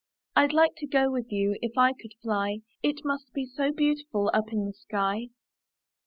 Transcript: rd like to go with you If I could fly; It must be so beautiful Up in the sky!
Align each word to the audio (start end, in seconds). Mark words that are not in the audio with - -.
rd 0.35 0.51
like 0.51 0.75
to 0.77 0.87
go 0.87 1.11
with 1.11 1.31
you 1.31 1.55
If 1.61 1.73
I 1.77 1.93
could 1.93 2.15
fly; 2.23 2.61
It 2.81 3.05
must 3.05 3.31
be 3.33 3.45
so 3.45 3.71
beautiful 3.71 4.31
Up 4.33 4.51
in 4.51 4.65
the 4.65 4.73
sky! 4.73 5.27